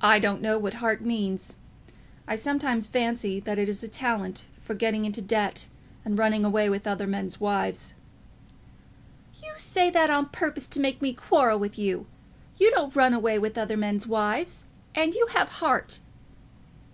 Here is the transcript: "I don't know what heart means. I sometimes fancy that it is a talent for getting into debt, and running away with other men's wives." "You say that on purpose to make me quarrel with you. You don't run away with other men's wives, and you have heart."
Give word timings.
"I 0.00 0.18
don't 0.18 0.40
know 0.40 0.58
what 0.58 0.72
heart 0.80 1.02
means. 1.02 1.56
I 2.26 2.34
sometimes 2.34 2.86
fancy 2.86 3.38
that 3.40 3.58
it 3.58 3.68
is 3.68 3.82
a 3.82 3.88
talent 3.88 4.48
for 4.58 4.72
getting 4.72 5.04
into 5.04 5.20
debt, 5.20 5.66
and 6.02 6.16
running 6.18 6.46
away 6.46 6.70
with 6.70 6.86
other 6.86 7.06
men's 7.06 7.38
wives." 7.38 7.92
"You 9.42 9.52
say 9.58 9.90
that 9.90 10.08
on 10.08 10.30
purpose 10.30 10.66
to 10.68 10.80
make 10.80 11.02
me 11.02 11.12
quarrel 11.12 11.58
with 11.58 11.78
you. 11.78 12.06
You 12.58 12.70
don't 12.70 12.96
run 12.96 13.12
away 13.12 13.38
with 13.38 13.58
other 13.58 13.76
men's 13.76 14.06
wives, 14.06 14.64
and 14.94 15.14
you 15.14 15.26
have 15.34 15.50
heart." 15.60 16.00